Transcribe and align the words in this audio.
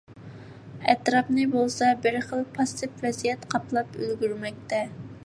ئەتراپنى 0.93 1.43
بولسا 1.51 1.91
بىرخىل 2.05 2.41
پاسسىپ 2.57 3.05
ۋەزىيەت 3.07 3.47
قاپلاپ 3.53 3.95
ئۈلگۈرمەكتە. 4.01 4.85